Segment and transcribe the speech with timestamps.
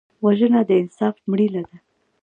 [0.23, 1.77] وژنه د انصاف مړینه ده